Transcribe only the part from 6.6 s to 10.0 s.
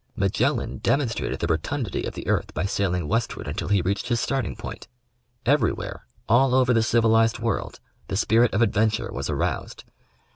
the civilized world— the spirit of adven ture was ai'oused.